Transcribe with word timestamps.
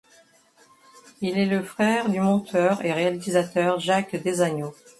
Il 1.21 1.37
est 1.37 1.45
le 1.45 1.61
frère 1.61 2.09
du 2.09 2.19
monteur 2.19 2.83
et 2.83 2.91
réalisateur 2.91 3.79
Jacques 3.79 4.15
Desagneaux. 4.23 4.73